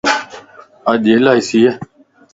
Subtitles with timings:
[0.91, 1.71] اڄ الائي سي ا